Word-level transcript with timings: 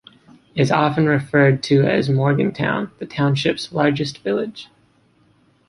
It 0.55 0.61
is 0.61 0.71
often 0.71 1.05
referred 1.05 1.61
to 1.65 1.83
as 1.83 2.09
Morgantown, 2.09 2.89
the 2.97 3.05
township's 3.05 3.71
largest 3.71 4.17
village. 4.23 4.67